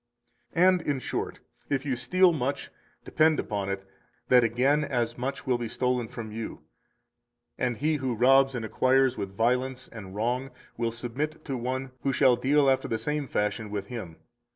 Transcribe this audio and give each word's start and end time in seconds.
245 0.53 0.81
And, 0.89 0.95
in 0.95 0.99
short, 0.99 1.39
if 1.69 1.85
you 1.85 1.95
steal 1.95 2.33
much, 2.33 2.71
depend 3.05 3.39
upon 3.39 3.69
it 3.69 3.85
that 4.29 4.43
again 4.43 4.83
as 4.83 5.15
much 5.15 5.45
will 5.45 5.59
be 5.59 5.67
stolen 5.67 6.07
from 6.07 6.31
you; 6.31 6.63
and 7.55 7.79
lie 7.83 7.97
who 7.97 8.15
robs 8.15 8.55
and 8.55 8.65
acquires 8.65 9.15
with 9.15 9.37
violence 9.37 9.87
and 9.89 10.15
wrong 10.15 10.49
will 10.75 10.89
submit 10.91 11.45
to 11.45 11.55
one 11.55 11.91
who 12.01 12.11
shall 12.11 12.35
deal 12.35 12.67
after 12.67 12.87
the 12.87 12.97
same 12.97 13.27
fashion 13.27 13.69
with 13.69 13.85
him. 13.89 14.15